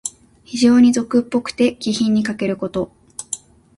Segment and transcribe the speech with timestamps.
[0.43, 2.91] 非情に俗っぽくて、気品にかけること。